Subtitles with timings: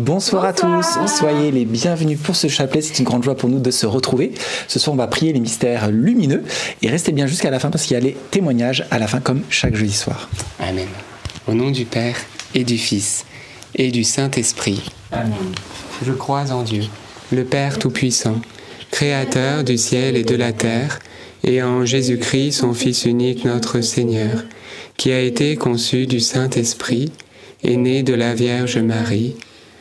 [0.00, 0.86] Bonsoir, à tous,
[1.18, 2.80] soyez les bienvenus pour ce chapelet.
[2.80, 4.32] C'est une grande joie pour nous de se retrouver.
[4.66, 6.42] Ce soir, on va prier les mystères lumineux
[6.80, 9.20] et restez bien jusqu'à la fin parce qu'il y a les témoignages à la fin
[9.20, 10.30] comme chaque jeudi soir.
[10.58, 10.88] Amen.
[11.46, 12.16] Au nom du Père
[12.54, 13.26] et du Fils
[13.74, 14.80] et du Saint-Esprit.
[15.12, 15.34] Amen.
[16.02, 16.84] Je crois en Dieu,
[17.30, 18.40] le Père Tout-Puissant,
[18.90, 20.98] Créateur du ciel et de la terre,
[21.44, 24.44] et en Jésus-Christ, son Fils unique, notre Seigneur,
[24.96, 27.12] qui a été conçu du Saint-Esprit,
[27.62, 29.36] est né de la Vierge Marie,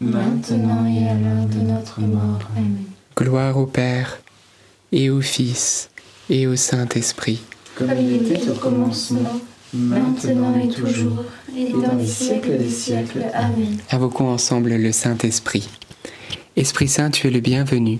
[0.00, 2.40] maintenant et à l'heure de notre mort.
[2.56, 2.78] Amen.
[3.16, 4.18] Gloire au Père,
[4.92, 5.90] et au Fils,
[6.28, 7.40] et au Saint-Esprit.
[7.76, 9.40] Comme il était au commencement,
[9.72, 11.24] maintenant et toujours,
[11.56, 13.24] et dans les siècles des siècles.
[13.34, 13.78] Amen.
[13.90, 15.68] Invoquons ensemble le Saint-Esprit.
[16.56, 17.98] Esprit Saint, tu es le bienvenu.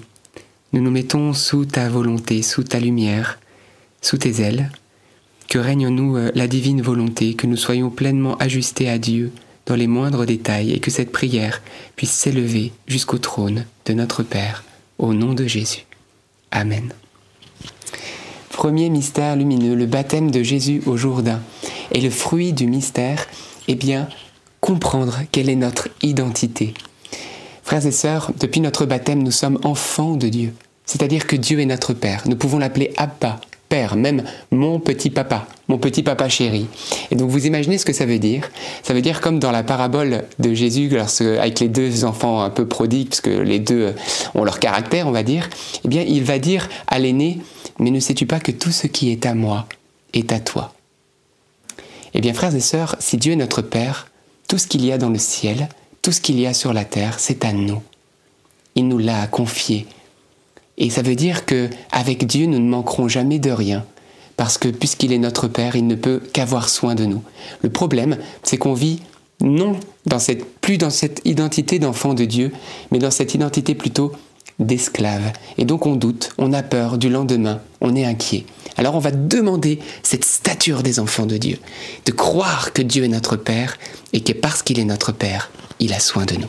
[0.73, 3.39] Nous nous mettons sous ta volonté, sous ta lumière,
[4.03, 4.71] sous tes ailes.
[5.49, 9.31] Que règne en nous euh, la divine volonté, que nous soyons pleinement ajustés à Dieu
[9.67, 11.63] dans les moindres détails et que cette prière
[11.97, 14.65] puisse s'élever jusqu'au trône de notre Père,
[14.99, 15.85] au nom de Jésus.
[16.51, 16.93] Amen.
[18.51, 21.41] Premier mystère lumineux, le baptême de Jésus au Jourdain.
[21.93, 23.27] Et le fruit du mystère,
[23.69, 24.09] eh bien,
[24.61, 26.73] comprendre quelle est notre identité.
[27.63, 30.55] Frères et sœurs, depuis notre baptême, nous sommes enfants de Dieu.
[30.87, 32.23] C'est-à-dire que Dieu est notre Père.
[32.27, 36.67] Nous pouvons l'appeler Abba, Père, même mon petit papa, mon petit papa chéri.
[37.11, 38.51] Et donc vous imaginez ce que ça veut dire
[38.83, 40.91] Ça veut dire comme dans la parabole de Jésus,
[41.21, 43.95] avec les deux enfants un peu prodigues, parce que les deux
[44.35, 45.49] ont leur caractère, on va dire,
[45.85, 47.41] eh bien il va dire à l'aîné,
[47.79, 49.67] mais ne sais-tu pas que tout ce qui est à moi
[50.13, 50.73] est à toi?
[52.15, 54.09] Eh bien frères et sœurs, si Dieu est notre Père,
[54.49, 55.69] tout ce qu'il y a dans le ciel,
[56.03, 57.83] tout ce qu'il y a sur la terre, c'est à nous.
[58.77, 59.87] Il nous l'a confié
[60.79, 63.85] et ça veut dire que avec Dieu, nous ne manquerons jamais de rien.
[64.37, 67.23] Parce que puisqu'il est notre Père, il ne peut qu'avoir soin de nous.
[67.63, 69.01] Le problème, c'est qu'on vit
[69.41, 72.53] non dans cette, plus dans cette identité d'enfant de Dieu,
[72.91, 74.13] mais dans cette identité plutôt
[74.59, 75.33] d'esclave.
[75.59, 78.45] Et donc on doute, on a peur du lendemain, on est inquiet.
[78.77, 81.59] Alors on va demander cette stature des enfants de Dieu,
[82.05, 83.79] de croire que Dieu est notre Père
[84.13, 85.51] et que parce qu'il est notre Père,
[85.81, 86.49] il a soin de nous.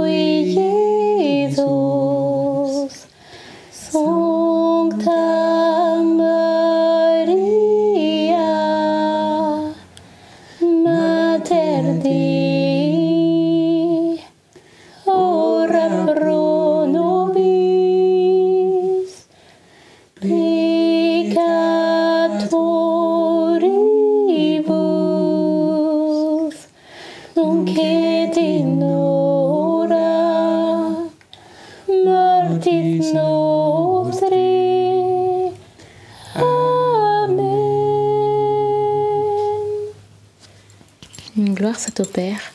[41.81, 42.53] Gloire soit au Père,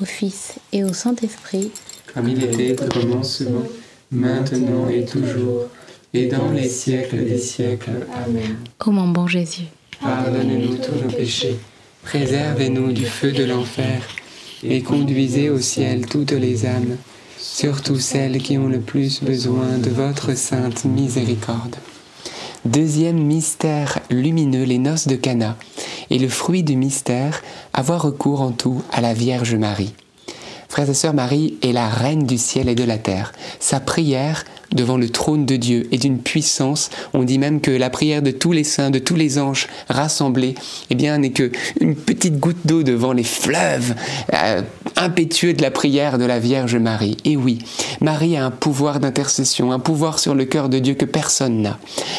[0.00, 1.70] au Fils et au Saint-Esprit,
[2.14, 3.64] Comme il était au commencement,
[4.10, 5.66] maintenant et toujours,
[6.14, 8.06] et dans les siècles des siècles.
[8.24, 8.56] Amen.
[8.86, 9.66] ô mon bon Jésus.
[10.00, 11.56] Pardonnez-nous tous nos péchés,
[12.02, 14.00] préservez-nous du feu de l'enfer,
[14.62, 16.96] et conduisez au ciel toutes les âmes,
[17.38, 21.76] surtout celles qui ont le plus besoin de votre sainte miséricorde.
[22.64, 25.58] Deuxième mystère lumineux, les noces de Cana.
[26.12, 27.42] Et le fruit du mystère,
[27.72, 29.94] avoir recours en tout à la Vierge Marie.
[30.68, 33.32] Frères et sœurs, Marie est la reine du ciel et de la terre.
[33.60, 36.90] Sa prière devant le trône de Dieu est d'une puissance.
[37.14, 40.54] On dit même que la prière de tous les saints, de tous les anges rassemblés,
[40.90, 41.50] eh bien, n'est que
[41.80, 43.94] une petite goutte d'eau devant les fleuves
[44.34, 44.60] euh,
[45.02, 47.16] impétueux de la prière de la Vierge Marie.
[47.24, 47.58] Et oui,
[48.00, 51.78] Marie a un pouvoir d'intercession, un pouvoir sur le cœur de Dieu que personne n'a.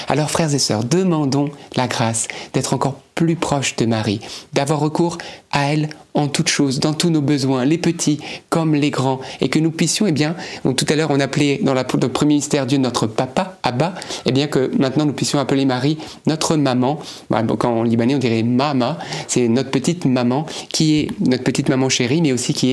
[0.09, 4.19] Alors, frères et sœurs, demandons la grâce d'être encore plus proche de Marie,
[4.53, 5.17] d'avoir recours
[5.51, 9.49] à elle en toutes choses, dans tous nos besoins, les petits comme les grands, et
[9.49, 12.77] que nous puissions, eh bien, tout à l'heure on appelait dans le premier mystère Dieu
[12.77, 15.97] notre papa, Abba, eh bien que maintenant nous puissions appeler Marie
[16.27, 16.99] notre maman.
[17.29, 21.69] Bah, Quand en libanais on dirait mama, c'est notre petite maman qui est notre petite
[21.69, 22.72] maman chérie, mais aussi qui est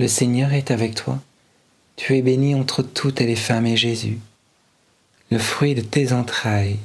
[0.00, 1.18] le Seigneur est avec toi.
[1.96, 4.18] Tu es bénie entre toutes les femmes et Jésus,
[5.30, 6.78] le fruit de tes entrailles,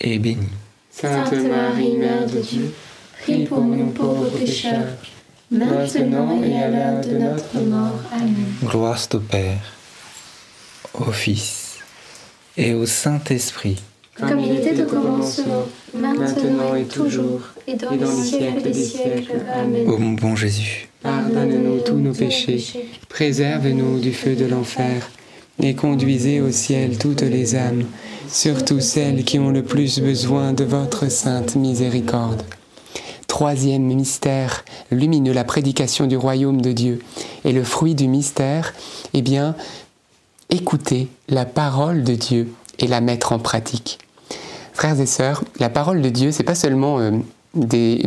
[0.00, 0.48] est béni.
[0.90, 2.72] Sainte Marie, Mère de Dieu,
[3.20, 4.96] prie pour nous pauvres pécheurs,
[5.50, 8.00] maintenant et à l'heure de notre mort.
[8.12, 8.54] Amen.
[8.64, 9.74] Gloire au Père,
[10.94, 11.76] au Fils
[12.56, 13.82] et au Saint-Esprit,
[14.14, 19.42] Comme il était au commencement, maintenant et toujours, et dans les siècles des siècles.
[19.52, 19.86] Amen.
[19.86, 20.87] ô mon bon Jésus.
[21.02, 25.08] Pardonne-nous tous nos péchés, préserve-nous du feu de l'enfer,
[25.62, 27.84] et conduisez au ciel toutes les âmes,
[28.28, 32.42] surtout celles qui ont le plus besoin de votre sainte miséricorde.
[33.28, 36.98] Troisième mystère lumineux, la prédication du royaume de Dieu.
[37.44, 38.74] Et le fruit du mystère,
[39.14, 39.54] eh bien,
[40.50, 42.48] écouter la parole de Dieu
[42.80, 43.98] et la mettre en pratique.
[44.72, 47.12] Frères et sœurs, la parole de Dieu, c'est pas seulement euh,
[47.54, 48.04] des,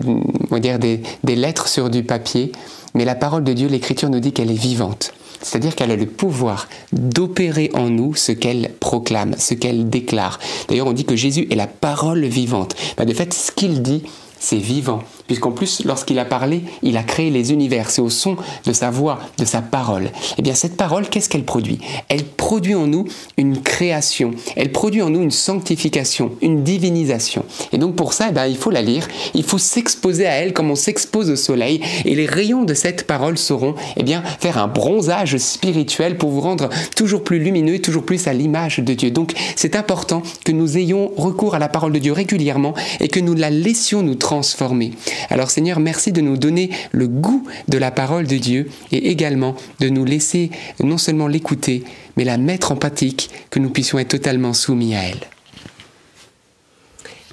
[0.49, 2.51] on des lettres sur du papier,
[2.93, 5.13] mais la parole de Dieu, l'Écriture nous dit qu'elle est vivante.
[5.41, 10.39] C'est-à-dire qu'elle a le pouvoir d'opérer en nous ce qu'elle proclame, ce qu'elle déclare.
[10.67, 12.75] D'ailleurs, on dit que Jésus est la parole vivante.
[12.97, 14.03] Ben, de fait, ce qu'il dit,
[14.39, 15.03] c'est vivant.
[15.31, 17.89] Puisqu'en plus, lorsqu'il a parlé, il a créé les univers.
[17.89, 18.35] C'est au son
[18.65, 20.09] de sa voix, de sa parole.
[20.37, 21.79] Eh bien, cette parole, qu'est-ce qu'elle produit?
[22.09, 23.05] Elle produit en nous
[23.37, 24.31] une création.
[24.57, 27.45] Elle produit en nous une sanctification, une divinisation.
[27.71, 29.07] Et donc, pour ça, eh bien, il faut la lire.
[29.33, 31.79] Il faut s'exposer à elle comme on s'expose au soleil.
[32.03, 36.41] Et les rayons de cette parole sauront, eh bien, faire un bronzage spirituel pour vous
[36.41, 39.11] rendre toujours plus lumineux, toujours plus à l'image de Dieu.
[39.11, 43.21] Donc, c'est important que nous ayons recours à la parole de Dieu régulièrement et que
[43.21, 44.91] nous la laissions nous transformer.
[45.29, 49.55] Alors Seigneur, merci de nous donner le goût de la parole de Dieu et également
[49.79, 50.51] de nous laisser
[50.81, 51.83] non seulement l'écouter,
[52.17, 55.27] mais la mettre en pratique, que nous puissions être totalement soumis à elle.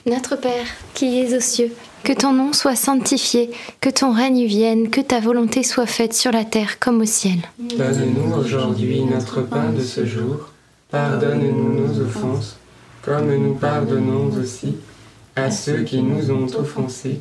[0.07, 4.89] Notre Père, qui es aux cieux, que ton nom soit sanctifié, que ton règne vienne,
[4.89, 7.39] que ta volonté soit faite sur la terre comme au ciel.
[7.59, 10.49] Donne-nous aujourd'hui notre pain de ce jour.
[10.91, 12.57] Pardonne-nous nos offenses,
[13.03, 14.77] comme nous pardonnons aussi
[15.37, 17.21] à ceux qui nous ont offensés.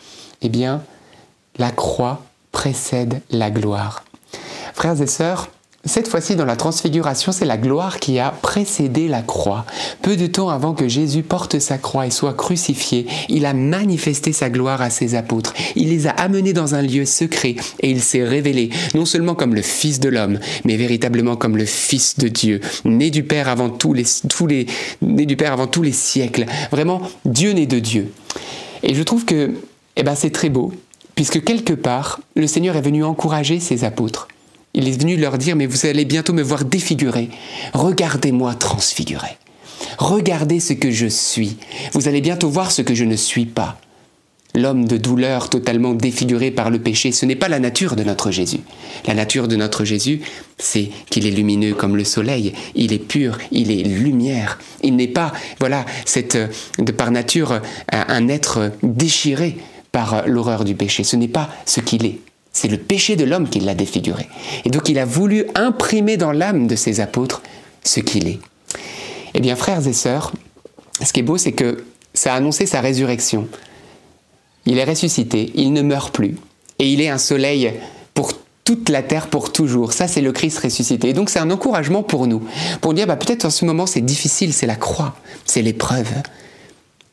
[0.41, 0.83] eh bien,
[1.57, 4.03] la croix précède la gloire.
[4.73, 5.49] Frères et sœurs,
[5.83, 9.65] cette fois-ci, dans la transfiguration, c'est la gloire qui a précédé la croix.
[10.03, 14.31] Peu de temps avant que Jésus porte sa croix et soit crucifié, il a manifesté
[14.31, 15.55] sa gloire à ses apôtres.
[15.75, 19.55] Il les a amenés dans un lieu secret et il s'est révélé, non seulement comme
[19.55, 23.69] le Fils de l'homme, mais véritablement comme le Fils de Dieu, né du Père avant
[23.69, 24.67] tous les, tous les,
[25.01, 26.45] né du Père avant tous les siècles.
[26.71, 28.11] Vraiment, Dieu né de Dieu.
[28.83, 29.55] Et je trouve que,
[29.95, 30.73] eh ben, c'est très beau,
[31.15, 34.27] puisque quelque part, le Seigneur est venu encourager ses apôtres.
[34.73, 37.29] Il est venu leur dire, mais vous allez bientôt me voir défiguré.
[37.73, 39.37] Regardez-moi transfiguré.
[39.97, 41.57] Regardez ce que je suis.
[41.93, 43.79] Vous allez bientôt voir ce que je ne suis pas.
[44.53, 48.31] L'homme de douleur totalement défiguré par le péché, ce n'est pas la nature de notre
[48.31, 48.59] Jésus.
[49.07, 50.21] La nature de notre Jésus,
[50.57, 54.59] c'est qu'il est lumineux comme le soleil, il est pur, il est lumière.
[54.83, 56.37] Il n'est pas, voilà, cette,
[56.79, 59.57] de par nature, un, un être déchiré
[59.91, 61.03] par l'horreur du péché.
[61.03, 62.19] Ce n'est pas ce qu'il est.
[62.53, 64.27] C'est le péché de l'homme qui l'a défiguré.
[64.65, 67.41] Et donc il a voulu imprimer dans l'âme de ses apôtres
[67.83, 68.39] ce qu'il est.
[69.33, 70.33] Eh bien, frères et sœurs,
[71.03, 73.47] ce qui est beau, c'est que ça a annoncé sa résurrection.
[74.65, 76.35] Il est ressuscité, il ne meurt plus,
[76.79, 77.73] et il est un soleil
[78.13, 79.93] pour toute la terre pour toujours.
[79.93, 81.09] Ça, c'est le Christ ressuscité.
[81.09, 82.43] Et donc, c'est un encouragement pour nous,
[82.81, 86.11] pour dire, bah, peut-être en ce moment, c'est difficile, c'est la croix, c'est l'épreuve.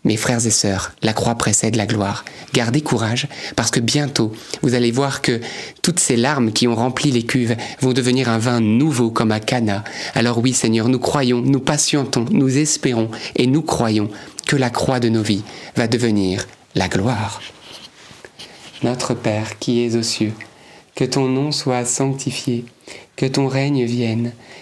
[0.08, 2.24] Mes frères et sœurs, la croix précède la gloire.
[2.54, 5.38] Gardez courage, parce que bientôt, vous allez voir que
[5.82, 9.38] toutes ces larmes qui ont rempli les cuves vont devenir un vin nouveau comme à
[9.38, 9.84] Cana.
[10.14, 14.08] Alors oui, Seigneur, nous croyons, nous patientons, nous espérons et nous croyons
[14.46, 15.44] que la croix de nos vies
[15.76, 17.42] va devenir la gloire.
[18.82, 20.32] Notre Père qui es aux cieux,
[20.94, 22.64] que ton nom soit sanctifié,
[23.14, 24.32] que ton règne vienne,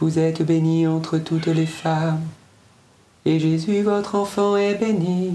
[0.00, 2.20] Vous êtes bénie entre toutes les femmes,
[3.24, 5.34] et Jésus, votre enfant, est béni.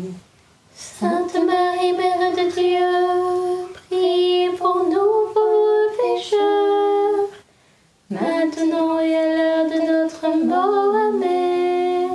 [0.73, 7.27] Sainte Marie, Mère de Dieu, priez pour nous pauvres pécheurs,
[8.09, 10.95] maintenant et à l'heure de notre mort.
[11.09, 12.09] Amen.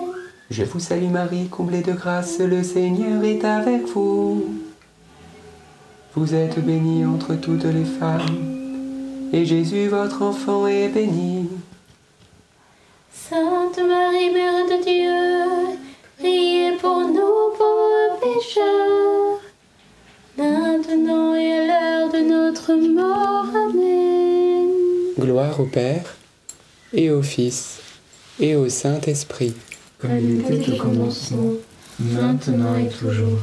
[0.50, 4.42] Je vous salue Marie, comblée de grâce, le Seigneur est avec vous.
[6.14, 11.50] Vous êtes bénie entre toutes les femmes, et Jésus, votre enfant, est béni.
[13.28, 15.76] Sainte Marie, Mère de Dieu,
[16.18, 19.40] priez pour nous pauvres pécheurs,
[20.38, 23.44] maintenant et à l'heure de notre mort.
[23.54, 24.68] Amen.
[25.18, 26.16] Gloire au Père,
[26.94, 27.80] et au Fils,
[28.40, 29.52] et au Saint-Esprit.
[29.98, 31.52] Comme il était au commencement,
[31.98, 33.40] maintenant et toujours,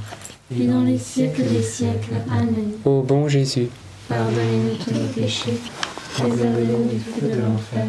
[0.51, 2.15] et dans les siècles des siècles.
[2.31, 2.71] Amen.
[2.85, 3.67] Ô bon Jésus,
[4.09, 5.59] Pardonnez-nous tous nos péchés,
[6.13, 7.85] préservez-nous du feu de l'enfer,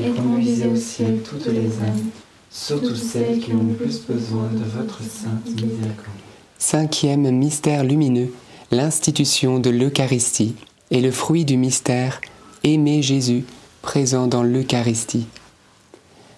[0.00, 2.10] et conduisez au ciel toutes les âmes,
[2.50, 6.18] surtout celles qui ont le plus besoin de votre sainte miséricorde.
[6.58, 8.32] Cinquième mystère lumineux,
[8.70, 10.54] l'institution de l'Eucharistie
[10.90, 12.20] et le fruit du mystère,
[12.64, 13.44] aimer Jésus,
[13.82, 15.26] présent dans l'Eucharistie.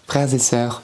[0.06, 0.82] Frères et sœurs,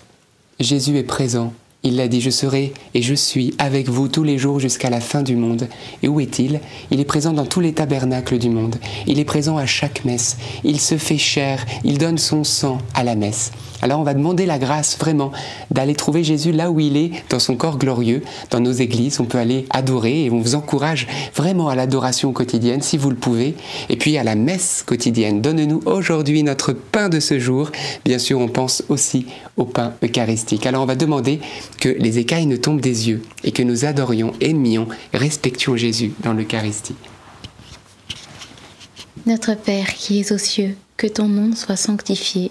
[0.59, 1.53] Jésus est présent.
[1.83, 5.01] Il l'a dit, je serai et je suis avec vous tous les jours jusqu'à la
[5.01, 5.67] fin du monde.
[6.03, 6.61] Et où est-il?
[6.91, 8.77] Il est présent dans tous les tabernacles du monde.
[9.07, 10.37] Il est présent à chaque messe.
[10.63, 13.53] Il se fait chair, il donne son sang à la messe.
[13.83, 15.33] Alors on va demander la grâce vraiment
[15.71, 19.21] d'aller trouver Jésus là où il est, dans son corps glorieux, dans nos églises.
[19.21, 23.17] On peut aller adorer et on vous encourage vraiment à l'adoration quotidienne si vous le
[23.17, 23.55] pouvez.
[23.89, 25.41] Et puis à la messe quotidienne.
[25.41, 27.71] Donne-nous aujourd'hui notre pain de ce jour.
[28.05, 30.67] Bien sûr, on pense aussi au pain eucharistique.
[30.67, 31.41] Alors on va demander
[31.79, 36.33] que les écailles ne tombent des yeux et que nous adorions, aimions, respections Jésus dans
[36.33, 36.97] l'Eucharistie.
[39.27, 42.51] Notre Père qui es aux cieux, que ton nom soit sanctifié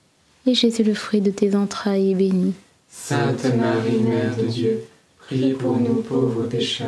[0.45, 2.53] et Jésus, le fruit de tes entrailles, est béni.
[2.89, 4.83] Sainte Marie, Mère de Dieu,
[5.17, 6.87] prie pour nous pauvres pécheurs,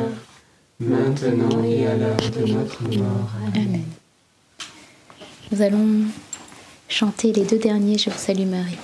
[0.80, 3.30] maintenant et à l'heure de notre mort.
[3.54, 3.84] Amen.
[5.50, 6.04] Nous allons
[6.88, 8.78] chanter les deux derniers Je vous salue Marie.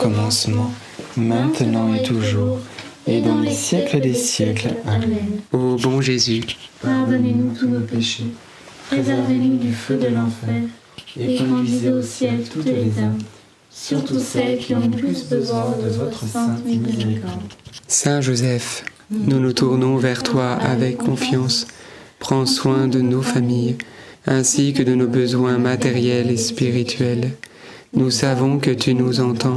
[0.00, 0.72] Commencement,
[1.16, 2.58] maintenant et toujours,
[3.06, 4.74] et dans les siècles des siècles.
[4.86, 5.40] Amen.
[5.52, 6.42] Ô bon Jésus,
[6.82, 8.24] Pardonnez-nous tous nos péchés,
[8.88, 10.62] préservez-nous du feu de l'enfer,
[11.18, 13.18] et conduisez au ciel toutes les âmes,
[13.70, 17.52] surtout celles qui ont le plus besoin de votre sainte miséricorde.
[17.86, 21.66] Saint Joseph, nous nous tournons vers toi avec confiance.
[22.20, 23.76] Prends soin de nos familles,
[24.26, 27.32] ainsi que de nos besoins matériels et spirituels.
[27.92, 29.56] Nous savons que tu nous entends,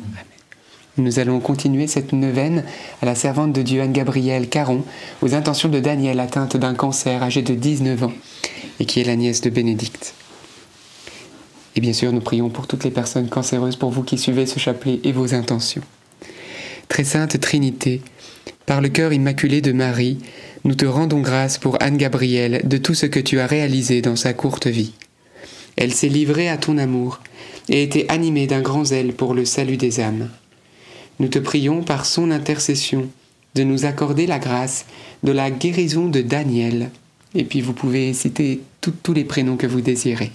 [0.97, 2.65] Nous allons continuer cette neuvaine
[3.01, 4.83] à la servante de Dieu Anne-Gabrielle Caron
[5.21, 8.13] aux intentions de Daniel atteinte d'un cancer âgée de 19 ans
[8.81, 10.13] et qui est la nièce de Bénédicte.
[11.77, 14.59] Et bien sûr, nous prions pour toutes les personnes cancéreuses, pour vous qui suivez ce
[14.59, 15.81] chapelet et vos intentions.
[16.89, 18.01] Très sainte Trinité,
[18.65, 20.17] par le cœur immaculé de Marie,
[20.65, 24.33] nous te rendons grâce pour Anne-Gabrielle de tout ce que tu as réalisé dans sa
[24.33, 24.91] courte vie.
[25.77, 27.21] Elle s'est livrée à ton amour
[27.69, 30.29] et était animée d'un grand zèle pour le salut des âmes.
[31.21, 33.07] Nous te prions par son intercession
[33.53, 34.87] de nous accorder la grâce
[35.21, 36.89] de la guérison de Daniel.
[37.35, 40.31] Et puis vous pouvez citer tous les prénoms que vous désirez.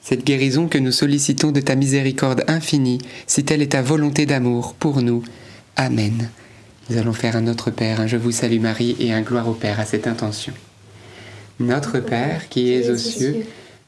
[0.00, 4.74] Cette guérison que nous sollicitons de ta miséricorde infinie, si telle est ta volonté d'amour
[4.74, 5.24] pour nous.
[5.74, 6.30] Amen.
[6.88, 9.54] Nous allons faire un Notre Père, un Je vous salue Marie et un Gloire au
[9.54, 10.52] Père à cette intention.
[11.58, 13.44] Notre Père qui es aux cieux,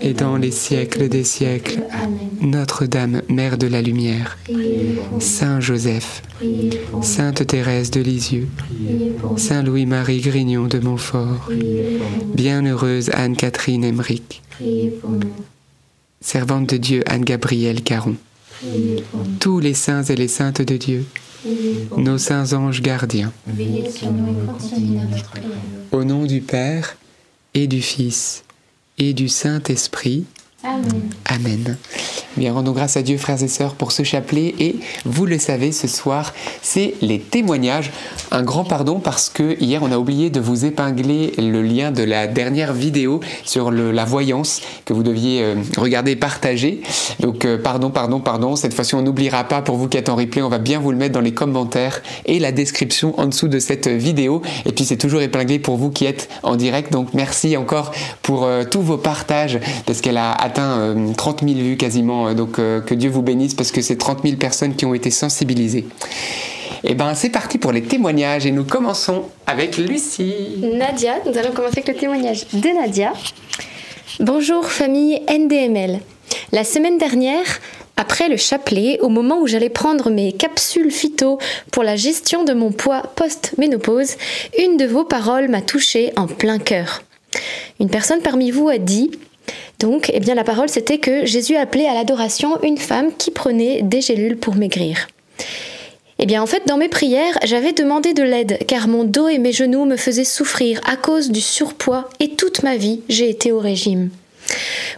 [0.00, 1.82] et dans les siècles des siècles.
[2.40, 4.38] Notre-Dame, Mère de la Lumière,
[5.20, 6.22] Saint Joseph,
[7.02, 8.48] Sainte Thérèse de Lisieux,
[9.36, 11.50] Saint Louis-Marie Grignon de Montfort,
[12.34, 14.42] Bienheureuse Anne-Catherine Emmerich,
[16.20, 18.16] servante de Dieu Anne-Gabrielle Caron,
[19.40, 21.04] tous les saints et les saintes de Dieu,
[21.96, 23.32] nos saints anges gardiens,
[25.92, 26.96] au nom du Père
[27.54, 28.44] et du Fils
[28.98, 30.24] et du Saint-Esprit.
[30.64, 31.10] Amen.
[31.26, 31.76] Amen.
[32.36, 34.54] Bien, rendons grâce à Dieu, frères et sœurs, pour ce chapelet.
[34.58, 37.90] Et vous le savez, ce soir, c'est les témoignages.
[38.30, 42.02] Un grand pardon parce que hier, on a oublié de vous épingler le lien de
[42.02, 46.82] la dernière vidéo sur la voyance que vous deviez euh, regarder et partager.
[47.18, 48.56] Donc, euh, pardon, pardon, pardon.
[48.56, 50.42] Cette fois-ci, on n'oubliera pas pour vous qui êtes en replay.
[50.42, 53.58] On va bien vous le mettre dans les commentaires et la description en dessous de
[53.58, 54.42] cette vidéo.
[54.66, 56.92] Et puis, c'est toujours épinglé pour vous qui êtes en direct.
[56.92, 57.90] Donc, merci encore
[58.22, 62.80] pour euh, tous vos partages parce qu'elle a atteint 30 000 vues quasiment donc euh,
[62.80, 65.86] que Dieu vous bénisse parce que c'est 30 000 personnes qui ont été sensibilisées.
[66.84, 70.58] Et eh ben c'est parti pour les témoignages et nous commençons avec Lucie.
[70.58, 73.12] Nadia, nous allons commencer avec le témoignage de Nadia.
[74.20, 75.98] Bonjour famille NDML.
[76.52, 77.44] La semaine dernière,
[77.96, 81.38] après le chapelet, au moment où j'allais prendre mes capsules phyto
[81.72, 84.16] pour la gestion de mon poids post-ménopause,
[84.56, 87.02] une de vos paroles m'a touchée en plein cœur.
[87.80, 89.10] Une personne parmi vous a dit
[89.78, 93.82] donc, eh bien, la parole, c'était que Jésus appelait à l'adoration une femme qui prenait
[93.82, 95.08] des gélules pour maigrir.
[96.18, 99.38] Eh bien, en fait, dans mes prières, j'avais demandé de l'aide, car mon dos et
[99.38, 103.52] mes genoux me faisaient souffrir à cause du surpoids, et toute ma vie, j'ai été
[103.52, 104.10] au régime.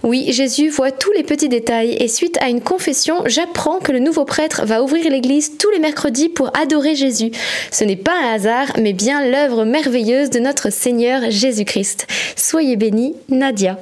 [0.02, 3.98] Oui, Jésus voit tous les petits détails et suite à une confession, j'apprends que le
[3.98, 7.32] nouveau prêtre va ouvrir l'église tous les mercredis pour adorer Jésus.
[7.70, 12.06] Ce n'est pas un hasard, mais bien l'œuvre merveilleuse de notre Seigneur Jésus-Christ.
[12.36, 13.78] Soyez bénis, Nadia.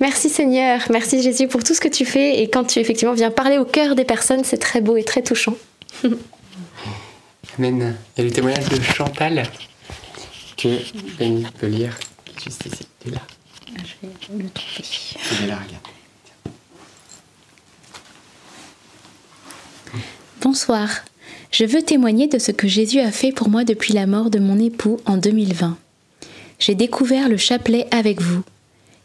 [0.00, 3.30] Merci Seigneur, merci Jésus pour tout ce que tu fais et quand tu effectivement viens
[3.30, 5.56] parler au cœur des personnes, c'est très beau et très touchant.
[7.58, 7.96] Amen.
[8.16, 9.44] Il y a le témoignage de Chantal
[10.56, 10.78] que
[11.18, 11.96] Benny peut lire
[12.42, 12.86] juste ici.
[13.02, 13.20] Tu là.
[13.76, 14.82] Je vais le trouver.
[14.82, 15.94] Tu là, regarde.
[20.40, 20.88] Bonsoir.
[21.50, 24.40] Je veux témoigner de ce que Jésus a fait pour moi depuis la mort de
[24.40, 25.78] mon époux en 2020.
[26.58, 28.42] J'ai découvert le chapelet avec vous.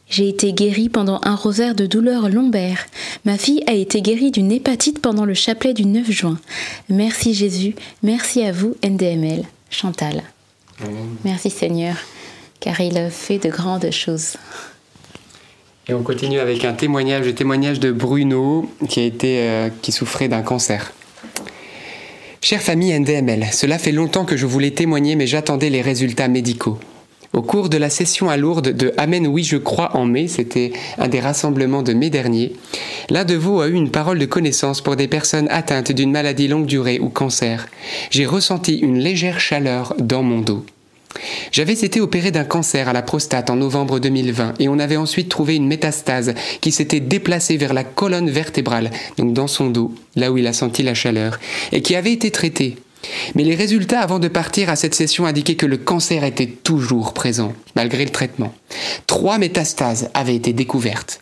[0.10, 2.88] J'ai été guérie pendant un rosaire de douleurs lombaires.
[3.26, 6.40] Ma fille a été guérie d'une hépatite pendant le chapelet du 9 juin.
[6.90, 9.44] Merci Jésus, merci à vous NDML.
[9.70, 10.24] Chantal.
[11.24, 11.96] Merci Seigneur,
[12.60, 14.38] car il a fait de grandes choses.
[15.88, 19.92] Et on continue avec un témoignage, le témoignage de Bruno qui a été, euh, qui
[19.92, 20.92] souffrait d'un cancer.
[22.42, 26.80] Chère famille NDML, cela fait longtemps que je voulais témoigner, mais j'attendais les résultats médicaux.
[27.34, 30.74] Au cours de la session à Lourdes de Amen oui je crois en mai, c'était
[30.98, 32.54] un des rassemblements de mai dernier,
[33.10, 36.48] l'un de vous a eu une parole de connaissance pour des personnes atteintes d'une maladie
[36.48, 37.68] longue durée ou cancer.
[38.10, 40.66] J'ai ressenti une légère chaleur dans mon dos.
[41.52, 45.30] J'avais été opéré d'un cancer à la prostate en novembre 2020 et on avait ensuite
[45.30, 50.32] trouvé une métastase qui s'était déplacée vers la colonne vertébrale, donc dans son dos, là
[50.32, 51.40] où il a senti la chaleur,
[51.72, 52.78] et qui avait été traitée.
[53.36, 57.14] Mais les résultats avant de partir à cette session indiquaient que le cancer était toujours
[57.14, 58.54] présent, malgré le traitement.
[59.08, 61.22] Trois métastases avaient été découvertes.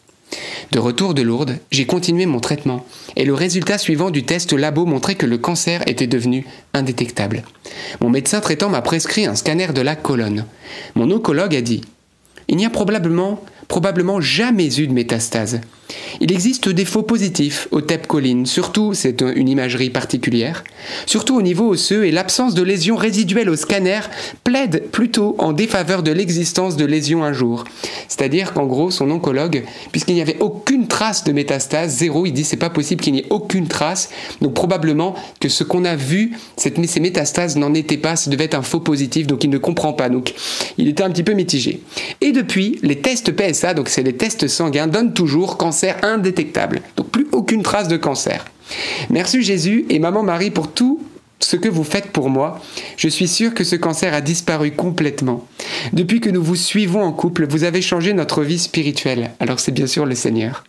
[0.71, 4.85] De retour de Lourdes, j'ai continué mon traitement et le résultat suivant du test labo
[4.85, 7.43] montrait que le cancer était devenu indétectable.
[8.01, 10.45] Mon médecin traitant m'a prescrit un scanner de la colonne.
[10.95, 11.81] Mon oncologue a dit
[12.49, 15.61] Il n'y a probablement probablement jamais eu de métastase.
[16.19, 20.63] Il existe des faux positifs au TEP-choline, surtout, c'est une imagerie particulière,
[21.05, 24.01] surtout au niveau osseux et l'absence de lésions résiduelles au scanner
[24.43, 27.63] plaide plutôt en défaveur de l'existence de lésions un jour.
[28.07, 32.43] C'est-à-dire qu'en gros, son oncologue, puisqu'il n'y avait aucune trace de métastase, zéro, il dit
[32.43, 34.09] c'est pas possible qu'il n'y ait aucune trace,
[34.41, 38.55] donc probablement que ce qu'on a vu, ces métastases n'en étaient pas, ça devait être
[38.55, 40.09] un faux positif, donc il ne comprend pas.
[40.09, 40.33] Donc
[40.77, 41.81] il était un petit peu mitigé.
[42.21, 46.81] Et depuis, les tests PSA, donc c'est les tests sanguins, donnent toujours cancer indétectable.
[46.95, 48.45] Donc plus aucune trace de cancer.
[49.11, 51.03] Merci Jésus et Maman Marie pour tout
[51.39, 52.59] ce que vous faites pour moi,
[52.97, 55.47] je suis sûr que ce cancer a disparu complètement.
[55.93, 59.29] Depuis que nous vous suivons en couple, vous avez changé notre vie spirituelle.
[59.39, 60.63] Alors c'est bien sûr le Seigneur.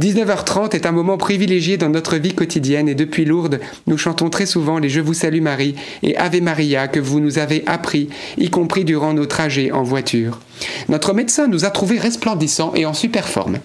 [0.00, 4.46] 19h30 est un moment privilégié dans notre vie quotidienne et depuis Lourdes, nous chantons très
[4.46, 8.50] souvent les Je vous salue Marie et Ave Maria que vous nous avez appris, y
[8.50, 10.40] compris durant nos trajets en voiture.
[10.88, 13.60] Notre médecin nous a trouvés resplendissants et en super forme.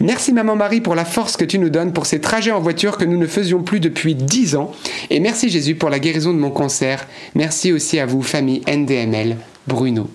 [0.00, 2.96] Merci Maman Marie pour la force que tu nous donnes pour ces trajets en voiture
[2.96, 4.72] que nous ne faisions plus depuis 10 ans.
[5.10, 7.06] Et merci Jésus pour la guérison de mon cancer.
[7.34, 9.36] Merci aussi à vous, famille NDML,
[9.66, 10.08] Bruno.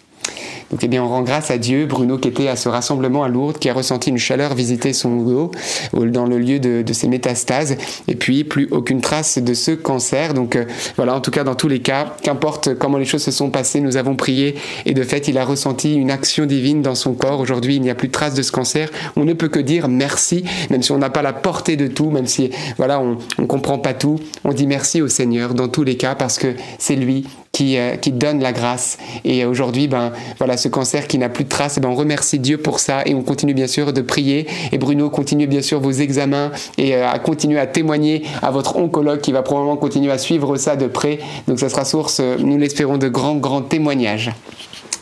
[0.75, 3.29] Donc eh bien, on rend grâce à Dieu, Bruno qui était à ce rassemblement à
[3.29, 5.51] Lourdes, qui a ressenti une chaleur visiter son dos
[5.93, 7.77] dans le lieu de, ses métastases,
[8.09, 10.33] et puis plus aucune trace de ce cancer.
[10.33, 10.65] Donc euh,
[10.97, 13.79] voilà, en tout cas dans tous les cas, qu'importe comment les choses se sont passées,
[13.79, 14.55] nous avons prié,
[14.85, 17.39] et de fait il a ressenti une action divine dans son corps.
[17.39, 18.89] Aujourd'hui il n'y a plus de trace de ce cancer.
[19.15, 22.09] On ne peut que dire merci, même si on n'a pas la portée de tout,
[22.09, 25.85] même si voilà on ne comprend pas tout, on dit merci au Seigneur dans tous
[25.85, 27.25] les cas parce que c'est lui
[27.55, 28.97] qui, euh, qui donne la grâce.
[29.23, 32.57] Et aujourd'hui, ben, voilà, ce cancer qui n'a plus de traces, ben, on remercie Dieu
[32.57, 34.45] pour ça et on continue bien sûr de prier.
[34.73, 38.75] Et Bruno, continue bien sûr vos examens et euh, à continuer à témoigner à votre
[38.75, 41.19] oncologue qui va probablement continuer à suivre ça de près.
[41.47, 44.31] Donc ça sera source, euh, nous l'espérons, de grands, grands témoignages.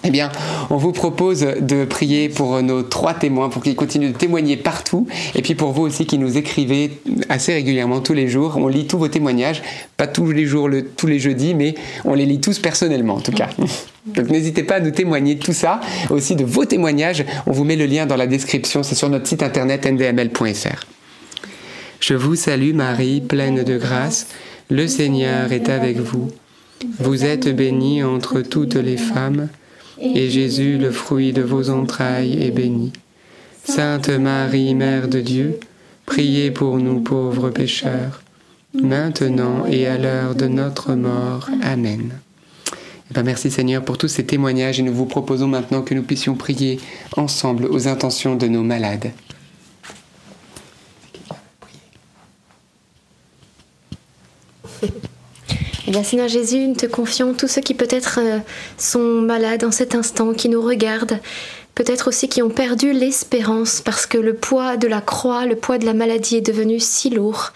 [0.06, 0.32] Eh bien,
[0.70, 5.08] on vous propose de prier pour nos trois témoins, pour qu'ils continuent de témoigner partout,
[5.34, 7.00] et puis pour vous aussi qui nous écrivez
[7.30, 8.58] assez régulièrement tous les jours.
[8.58, 9.62] On lit tous vos témoignages,
[9.96, 13.22] pas tous les jours, le, tous les jeudis, mais on les lit tous personnellement en
[13.22, 13.50] tout cas.
[14.06, 15.80] Donc n'hésitez pas à nous témoigner de tout ça,
[16.10, 17.24] aussi de vos témoignages.
[17.48, 20.86] On vous met le lien dans la description, c'est sur notre site internet ndml.fr.
[22.02, 24.28] Je vous salue Marie, pleine de grâce,
[24.70, 26.30] le Seigneur est avec vous.
[27.00, 29.48] Vous êtes bénie entre toutes les femmes
[30.04, 32.92] et Jésus, le fruit de vos entrailles, est béni.
[33.64, 35.60] Sainte Marie, Mère de Dieu,
[36.06, 38.22] priez pour nous pauvres pécheurs,
[38.74, 41.50] maintenant et à l'heure de notre mort.
[41.64, 42.12] Amen.
[43.10, 46.04] Eh ben, merci Seigneur pour tous ces témoignages et nous vous proposons maintenant que nous
[46.04, 46.80] puissions prier
[47.16, 49.12] ensemble aux intentions de nos malades.
[55.94, 58.40] Bien, Seigneur Jésus, nous te confions tous ceux qui peut-être euh,
[58.80, 61.20] sont malades en cet instant, qui nous regardent,
[61.76, 65.78] peut-être aussi qui ont perdu l'espérance parce que le poids de la croix, le poids
[65.78, 67.52] de la maladie est devenu si lourd.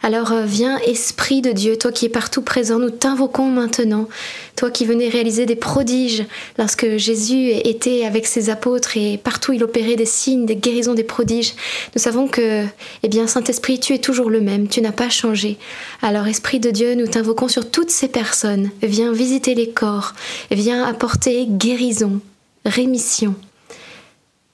[0.00, 4.08] Alors euh, viens, Esprit de Dieu, toi qui es partout présent, nous t'invoquons maintenant,
[4.54, 6.24] toi qui venais réaliser des prodiges
[6.56, 11.02] lorsque Jésus était avec ses apôtres et partout il opérait des signes, des guérisons, des
[11.02, 11.54] prodiges.
[11.96, 12.64] Nous savons que,
[13.02, 15.58] eh bien, Saint-Esprit, tu es toujours le même, tu n'as pas changé.
[16.00, 18.70] Alors, Esprit de Dieu, nous t'invoquons sur toutes ces personnes.
[18.82, 20.14] Viens visiter les corps,
[20.52, 22.20] viens apporter guérison,
[22.64, 23.34] rémission.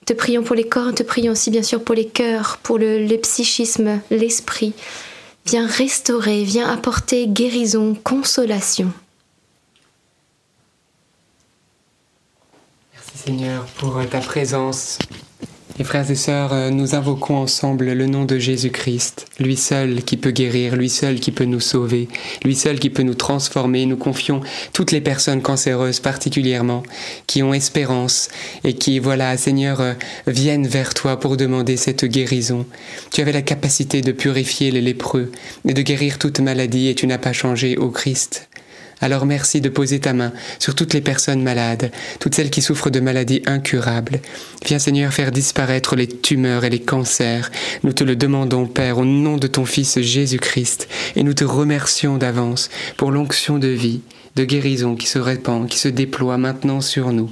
[0.06, 3.06] Te prions pour les corps, te prions aussi bien sûr pour les cœurs, pour le,
[3.06, 4.72] le psychisme, l'esprit.
[5.46, 8.92] Viens restaurer, viens apporter guérison, consolation.
[12.94, 14.98] Merci Seigneur pour ta présence.
[15.76, 20.16] Et frères et sœurs, euh, nous invoquons ensemble le nom de Jésus-Christ, lui seul qui
[20.16, 22.06] peut guérir, lui seul qui peut nous sauver,
[22.44, 23.84] lui seul qui peut nous transformer.
[23.84, 24.40] Nous confions
[24.72, 26.84] toutes les personnes cancéreuses particulièrement,
[27.26, 28.28] qui ont espérance
[28.62, 29.94] et qui, voilà, Seigneur, euh,
[30.28, 32.66] viennent vers toi pour demander cette guérison.
[33.12, 35.32] Tu avais la capacité de purifier les lépreux
[35.68, 38.48] et de guérir toute maladie et tu n'as pas changé, ô Christ.
[39.00, 41.90] Alors merci de poser ta main sur toutes les personnes malades,
[42.20, 44.20] toutes celles qui souffrent de maladies incurables.
[44.64, 47.50] Viens Seigneur faire disparaître les tumeurs et les cancers.
[47.82, 52.18] Nous te le demandons Père au nom de ton Fils Jésus-Christ et nous te remercions
[52.18, 54.00] d'avance pour l'onction de vie,
[54.36, 57.30] de guérison qui se répand, qui se déploie maintenant sur nous.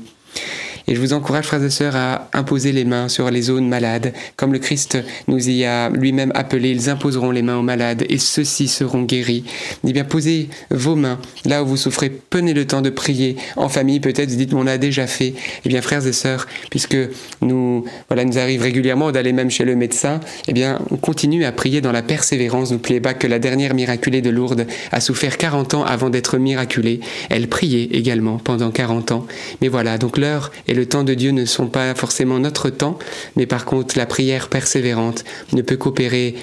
[0.86, 4.12] Et je vous encourage, frères et sœurs, à imposer les mains sur les zones malades,
[4.36, 6.70] comme le Christ nous y a lui-même appelé.
[6.70, 9.44] Ils imposeront les mains aux malades et ceux-ci seront guéris.
[9.86, 12.10] Eh bien, posez vos mains là où vous souffrez.
[12.10, 14.00] Prenez le temps de prier en famille.
[14.00, 15.34] Peut-être vous dites, on l'a déjà fait.
[15.64, 16.96] Eh bien, frères et sœurs, puisque
[17.40, 21.52] nous, voilà, nous arrive régulièrement d'aller même chez le médecin, eh bien, on continue à
[21.52, 22.72] prier dans la persévérance.
[22.72, 27.00] N'oubliez pas que la dernière miraculée de Lourdes a souffert 40 ans avant d'être miraculée.
[27.30, 29.26] Elle priait également pendant 40 ans.
[29.60, 32.98] Mais voilà, donc l'heure et le temps de Dieu ne sont pas forcément notre temps,
[33.36, 36.34] mais par contre la prière persévérante ne peut qu'opérer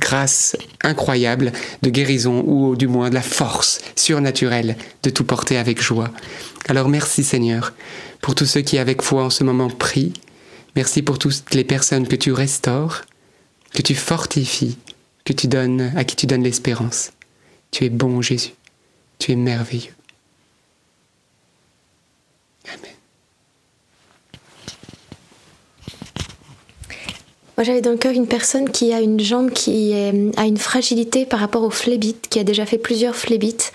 [0.00, 5.80] grâce incroyable de guérison ou du moins de la force surnaturelle de tout porter avec
[5.80, 6.10] joie.
[6.66, 7.72] Alors merci Seigneur
[8.20, 10.14] pour tous ceux qui avec foi en ce moment prient.
[10.74, 13.02] Merci pour toutes les personnes que tu restaures,
[13.72, 14.76] que tu fortifies,
[15.24, 17.12] que tu donnes, à qui tu donnes l'espérance.
[17.70, 18.54] Tu es bon Jésus,
[19.20, 19.94] tu es merveilleux.
[22.66, 22.95] Amen.
[27.56, 31.24] Moi, j'avais dans le cœur une personne qui a une jambe qui a une fragilité
[31.24, 33.72] par rapport au phlébite, qui a déjà fait plusieurs phlébites.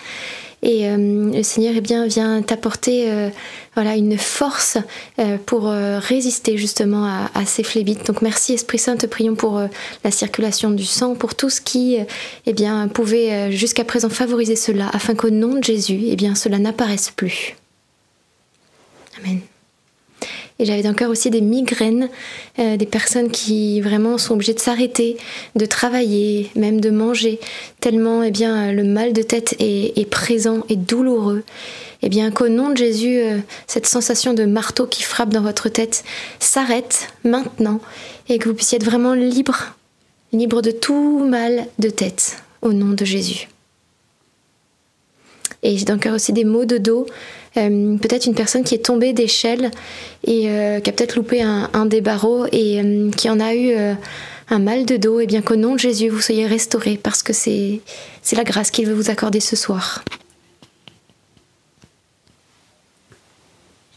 [0.62, 3.30] Et euh, le Seigneur eh bien, vient t'apporter euh,
[3.74, 4.78] voilà, une force
[5.18, 8.06] euh, pour résister justement à, ces phlébites.
[8.06, 9.60] Donc merci Esprit Saint, te prions pour
[10.04, 11.98] la circulation du sang, pour tout ce qui
[12.46, 16.58] eh bien, pouvait jusqu'à présent favoriser cela, afin qu'au nom de Jésus, eh bien, cela
[16.58, 17.56] n'apparaisse plus.
[19.18, 19.40] Amen.
[20.58, 22.08] Et j'avais encore aussi des migraines,
[22.58, 25.16] euh, des personnes qui vraiment sont obligées de s'arrêter,
[25.56, 27.40] de travailler, même de manger,
[27.80, 31.42] tellement eh bien, le mal de tête est, présent et douloureux.
[32.02, 35.68] Eh bien, qu'au nom de Jésus, euh, cette sensation de marteau qui frappe dans votre
[35.68, 36.04] tête
[36.40, 37.80] s'arrête maintenant
[38.28, 39.74] et que vous puissiez être vraiment libre,
[40.32, 43.48] libre de tout mal de tête, au nom de Jésus.
[45.62, 47.06] Et j'ai encore aussi des maux de dos,
[47.56, 49.70] euh, peut-être une personne qui est tombée d'échelle
[50.24, 53.72] et euh, qui a peut-être loupé un, des barreaux et euh, qui en a eu
[54.48, 57.32] un mal de dos, et bien qu'au nom de Jésus, vous soyez restaurés parce que
[57.32, 57.80] c'est
[58.32, 60.04] la grâce qu'il veut vous accorder ce soir.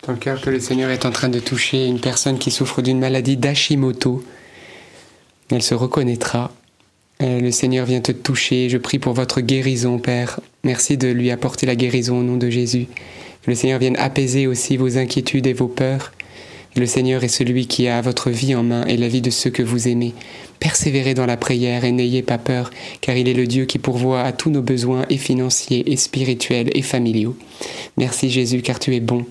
[0.05, 2.81] Dans le cœur que le Seigneur est en train de toucher une personne qui souffre
[2.81, 4.23] d'une maladie d'Hashimoto.
[5.49, 6.51] Elle se reconnaîtra.
[7.19, 8.69] Le Seigneur vient te toucher.
[8.69, 10.39] Je prie pour votre guérison, Père.
[10.63, 12.87] Merci de lui apporter la guérison au nom de Jésus.
[13.47, 16.11] Le Seigneur vienne apaiser aussi vos inquiétudes et vos peurs.
[16.75, 19.49] Le Seigneur est celui qui a votre vie en main et la vie de ceux
[19.49, 20.13] que vous aimez.
[20.59, 22.69] Persévérez dans la prière et n'ayez pas peur,
[23.01, 26.69] car il est le Dieu qui pourvoit à tous nos besoins et financiers et spirituels
[26.73, 27.37] et familiaux.
[27.97, 29.25] Merci Jésus, car tu es bon,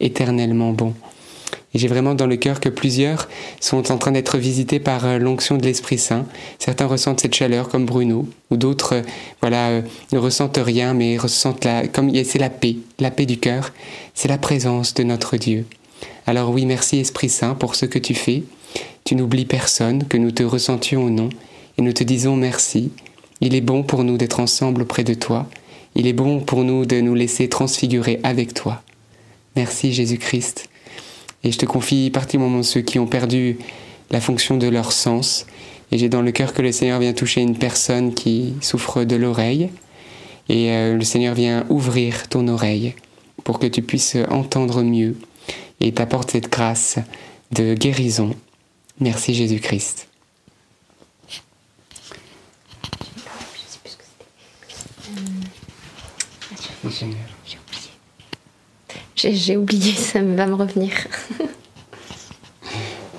[0.00, 0.94] éternellement bon.
[1.74, 3.28] Et j'ai vraiment dans le cœur que plusieurs
[3.60, 6.24] sont en train d'être visités par euh, l'onction de l'Esprit Saint.
[6.58, 9.02] Certains ressentent cette chaleur comme Bruno, ou d'autres, euh,
[9.40, 13.38] voilà, euh, ne ressentent rien, mais ressentent la, comme c'est la paix, la paix du
[13.38, 13.72] cœur.
[14.14, 15.66] C'est la présence de notre Dieu.
[16.26, 18.44] Alors oui, merci Esprit Saint pour ce que tu fais.
[19.04, 21.28] Tu n'oublies personne, que nous te ressentions ou non,
[21.78, 22.90] et nous te disons merci.
[23.40, 25.46] Il est bon pour nous d'être ensemble auprès de toi.
[25.94, 28.82] Il est bon pour nous de nous laisser transfigurer avec toi.
[29.56, 30.68] Merci Jésus-Christ.
[31.44, 33.58] Et je te confie particulièrement ceux qui ont perdu
[34.10, 35.46] la fonction de leur sens.
[35.92, 39.16] Et j'ai dans le cœur que le Seigneur vient toucher une personne qui souffre de
[39.16, 39.70] l'oreille.
[40.48, 42.94] Et euh, le Seigneur vient ouvrir ton oreille
[43.44, 45.16] pour que tu puisses entendre mieux
[45.80, 46.98] et t'apporte cette grâce
[47.52, 48.34] de guérison.
[49.00, 50.08] Merci Jésus-Christ.
[59.16, 59.92] J'ai oublié.
[59.92, 60.92] Ça va me revenir.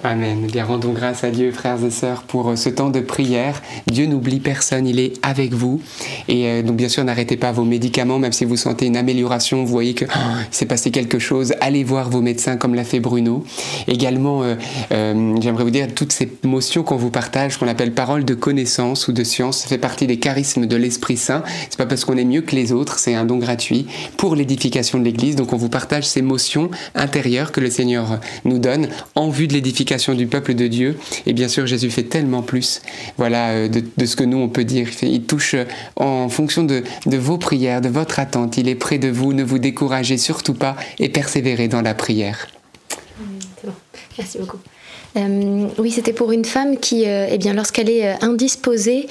[0.09, 0.47] Amen.
[0.47, 3.61] Bien, rendons grâce à Dieu, frères et sœurs, pour euh, ce temps de prière.
[3.87, 5.81] Dieu n'oublie personne, il est avec vous.
[6.29, 9.65] Et euh, donc, bien sûr, n'arrêtez pas vos médicaments, même si vous sentez une amélioration,
[9.65, 10.17] vous voyez que oh,
[10.49, 13.43] s'est passé quelque chose, allez voir vos médecins, comme l'a fait Bruno.
[13.89, 18.33] Également, euh, j'aimerais vous dire, toutes ces motions qu'on vous partage, qu'on appelle paroles de
[18.33, 21.43] connaissance ou de science, ça fait partie des charismes de l'Esprit Saint.
[21.69, 24.99] C'est pas parce qu'on est mieux que les autres, c'est un don gratuit pour l'édification
[24.99, 25.35] de l'Église.
[25.35, 29.53] Donc, on vous partage ces motions intérieures que le Seigneur nous donne en vue de
[29.53, 30.97] l'édification du peuple de Dieu.
[31.25, 32.81] Et bien sûr, Jésus fait tellement plus
[33.17, 34.87] voilà, euh, de, ce que nous, on peut dire.
[35.01, 38.57] Il, touche euh, en fonction de, de vos prières, de votre attente.
[38.57, 39.33] Il est près de vous.
[39.33, 42.47] Ne vous découragez surtout pas et persévérez dans la prière.
[44.17, 44.57] Merci beaucoup.
[45.17, 49.07] Euh, oui, c'était pour une femme qui, euh, eh bien, lorsqu'elle est euh, indisposée,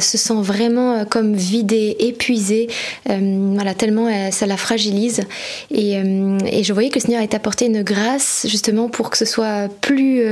[0.00, 2.68] se sent vraiment comme vidée, épuisée,
[3.06, 5.22] voilà, tellement ça la fragilise.
[5.70, 6.02] Et,
[6.62, 10.22] je voyais que le Seigneur est apporté une grâce justement pour que ce soit plus,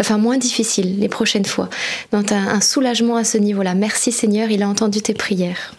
[0.00, 1.68] enfin moins difficile les prochaines fois.
[2.12, 3.74] Donc un, un soulagement à ce niveau-là.
[3.74, 5.74] Merci Seigneur, il a entendu tes prières.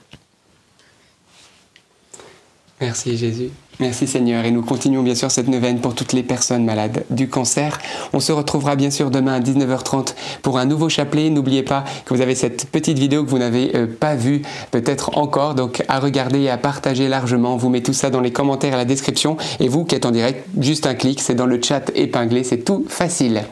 [2.79, 3.49] Merci Jésus.
[3.79, 4.45] Merci Seigneur.
[4.45, 7.79] Et nous continuons bien sûr cette neuvaine pour toutes les personnes malades du cancer.
[8.13, 11.29] On se retrouvera bien sûr demain à 19h30 pour un nouveau chapelet.
[11.29, 15.17] N'oubliez pas que vous avez cette petite vidéo que vous n'avez euh, pas vue peut-être
[15.17, 15.55] encore.
[15.55, 17.55] Donc à regarder et à partager largement.
[17.55, 19.37] On vous met tout ça dans les commentaires et la description.
[19.59, 21.19] Et vous qui êtes en direct, juste un clic.
[21.19, 22.43] C'est dans le chat épinglé.
[22.43, 23.43] C'est tout facile.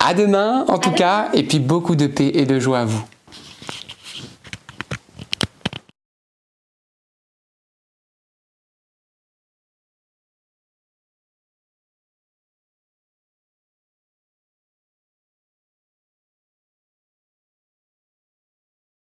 [0.00, 1.28] À demain en tout cas.
[1.34, 3.02] Et puis beaucoup de paix et de joie à vous.